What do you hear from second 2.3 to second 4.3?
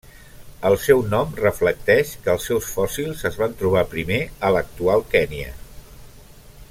els seus fòssils es van trobar primer